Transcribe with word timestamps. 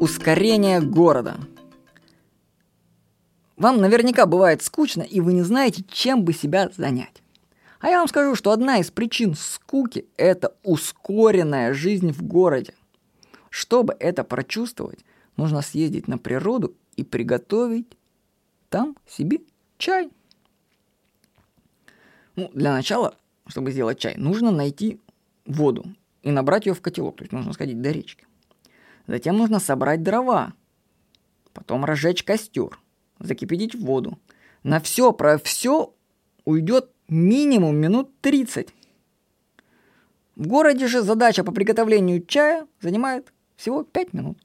Ускорение 0.00 0.80
города. 0.80 1.36
Вам 3.58 3.82
наверняка 3.82 4.24
бывает 4.24 4.62
скучно, 4.62 5.02
и 5.02 5.20
вы 5.20 5.34
не 5.34 5.42
знаете, 5.42 5.84
чем 5.90 6.24
бы 6.24 6.32
себя 6.32 6.70
занять. 6.74 7.22
А 7.80 7.88
я 7.88 7.98
вам 7.98 8.08
скажу, 8.08 8.34
что 8.34 8.50
одна 8.50 8.78
из 8.78 8.90
причин 8.90 9.34
скуки– 9.34 10.06
это 10.16 10.56
ускоренная 10.62 11.74
жизнь 11.74 12.12
в 12.12 12.22
городе. 12.22 12.72
Чтобы 13.50 13.94
это 14.00 14.24
прочувствовать, 14.24 15.04
нужно 15.36 15.60
съездить 15.60 16.08
на 16.08 16.16
природу 16.16 16.74
и 16.96 17.04
приготовить 17.04 17.98
там 18.70 18.96
себе 19.06 19.40
чай. 19.76 20.08
Ну, 22.36 22.50
для 22.54 22.72
начала, 22.72 23.18
чтобы 23.46 23.70
сделать 23.70 23.98
чай, 23.98 24.14
нужно 24.16 24.50
найти 24.50 24.98
воду 25.44 25.84
и 26.22 26.30
набрать 26.30 26.64
ее 26.64 26.72
в 26.72 26.80
котелок, 26.80 27.16
то 27.16 27.24
есть 27.24 27.32
нужно 27.32 27.52
сходить 27.52 27.82
до 27.82 27.90
речки. 27.90 28.24
Затем 29.06 29.36
нужно 29.36 29.60
собрать 29.60 30.02
дрова, 30.02 30.52
потом 31.52 31.84
разжечь 31.84 32.24
костер, 32.24 32.78
закипятить 33.18 33.74
воду. 33.74 34.18
На 34.62 34.80
все 34.80 35.12
про 35.12 35.38
все 35.38 35.94
уйдет 36.44 36.90
минимум 37.08 37.76
минут 37.76 38.10
30. 38.20 38.74
В 40.36 40.46
городе 40.46 40.86
же 40.86 41.02
задача 41.02 41.44
по 41.44 41.52
приготовлению 41.52 42.24
чая 42.24 42.66
занимает 42.80 43.32
всего 43.56 43.82
5 43.82 44.12
минут. 44.12 44.38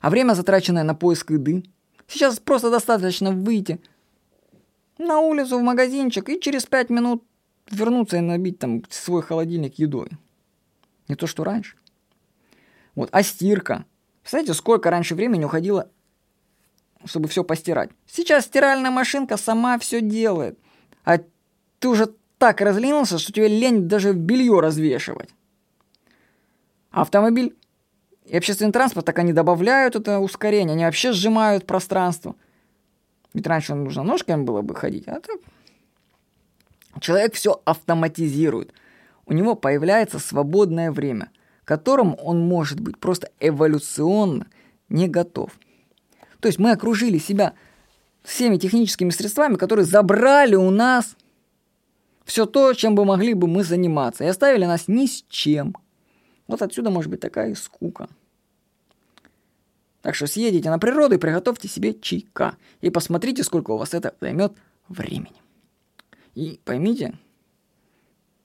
А 0.00 0.10
время, 0.10 0.34
затраченное 0.34 0.82
на 0.82 0.94
поиск 0.94 1.30
еды, 1.30 1.64
сейчас 2.08 2.38
просто 2.40 2.70
достаточно 2.70 3.30
выйти 3.30 3.80
на 4.98 5.20
улицу, 5.20 5.58
в 5.58 5.62
магазинчик 5.62 6.28
и 6.28 6.40
через 6.40 6.66
5 6.66 6.90
минут 6.90 7.24
вернуться 7.70 8.18
и 8.18 8.20
набить 8.20 8.58
там 8.58 8.82
свой 8.90 9.22
холодильник 9.22 9.78
едой. 9.78 10.10
Не 11.08 11.14
то, 11.14 11.26
что 11.26 11.44
раньше. 11.44 11.76
Вот, 12.94 13.08
а 13.12 13.22
стирка. 13.22 13.84
Представляете, 14.22 14.54
сколько 14.54 14.90
раньше 14.90 15.14
времени 15.14 15.44
уходило, 15.44 15.88
чтобы 17.04 17.28
все 17.28 17.44
постирать. 17.44 17.90
Сейчас 18.06 18.44
стиральная 18.44 18.90
машинка 18.90 19.36
сама 19.36 19.78
все 19.78 20.00
делает. 20.00 20.58
А 21.04 21.18
ты 21.78 21.88
уже 21.88 22.14
так 22.38 22.60
разленился, 22.60 23.18
что 23.18 23.32
тебе 23.32 23.48
лень 23.48 23.88
даже 23.88 24.12
белье 24.12 24.60
развешивать. 24.60 25.30
Автомобиль 26.90 27.56
и 28.26 28.36
общественный 28.36 28.72
транспорт, 28.72 29.06
так 29.06 29.18
они 29.18 29.32
добавляют 29.32 29.96
это 29.96 30.18
ускорение, 30.18 30.74
они 30.74 30.84
вообще 30.84 31.12
сжимают 31.12 31.66
пространство. 31.66 32.36
Ведь 33.34 33.46
раньше 33.46 33.74
нужно 33.74 34.02
ножками 34.02 34.42
было 34.42 34.62
бы 34.62 34.74
ходить, 34.74 35.08
а 35.08 35.20
так 35.20 35.40
человек 37.00 37.34
все 37.34 37.60
автоматизирует. 37.64 38.72
У 39.26 39.32
него 39.32 39.54
появляется 39.54 40.18
свободное 40.18 40.90
время, 40.90 41.30
к 41.64 41.68
которому 41.68 42.16
он 42.16 42.40
может 42.40 42.80
быть 42.80 42.98
просто 42.98 43.30
эволюционно 43.40 44.46
не 44.88 45.08
готов. 45.08 45.52
То 46.40 46.48
есть 46.48 46.58
мы 46.58 46.72
окружили 46.72 47.18
себя 47.18 47.54
всеми 48.22 48.56
техническими 48.56 49.10
средствами, 49.10 49.56
которые 49.56 49.84
забрали 49.84 50.54
у 50.54 50.70
нас 50.70 51.16
все 52.24 52.46
то, 52.46 52.72
чем 52.74 52.94
бы 52.94 53.04
могли 53.04 53.34
бы 53.34 53.46
мы 53.46 53.64
заниматься, 53.64 54.24
и 54.24 54.28
оставили 54.28 54.64
нас 54.64 54.88
ни 54.88 55.06
с 55.06 55.24
чем. 55.28 55.76
Вот 56.46 56.62
отсюда 56.62 56.90
может 56.90 57.10
быть 57.10 57.20
такая 57.20 57.54
скука. 57.54 58.08
Так 60.02 60.16
что 60.16 60.26
съедете 60.26 60.68
на 60.68 60.78
природу 60.80 61.14
и 61.14 61.18
приготовьте 61.18 61.68
себе 61.68 61.94
чайка. 61.94 62.56
И 62.80 62.90
посмотрите, 62.90 63.44
сколько 63.44 63.70
у 63.70 63.76
вас 63.76 63.94
это 63.94 64.14
займет 64.20 64.52
времени. 64.88 65.40
И 66.34 66.60
поймите, 66.64 67.14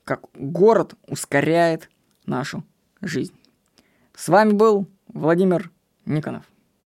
как 0.04 0.26
город 0.36 0.94
ускоряет 1.08 1.90
нашу 2.28 2.64
жизнь. 3.02 3.34
С 4.16 4.30
вами 4.30 4.54
был 4.54 4.88
Владимир 5.08 5.72
Никонов. 6.06 6.44